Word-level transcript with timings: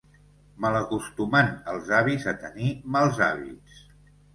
Malacostumant 0.65 1.53
els 1.75 1.95
avis 2.01 2.29
a 2.35 2.37
tenir 2.49 2.77
mals 2.99 3.25
hàbits. 3.33 3.83